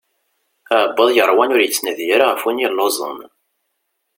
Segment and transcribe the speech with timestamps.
[0.73, 3.19] Aɛebbuḍ yeṛwan ur yettnadi ara ɣef win yelluẓen.